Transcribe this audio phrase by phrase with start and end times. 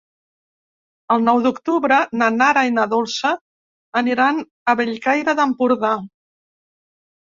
[1.15, 3.37] El nou d'octubre na Nara i na Dolça
[4.05, 4.43] aniran
[4.75, 5.97] a Bellcaire d'Empordà.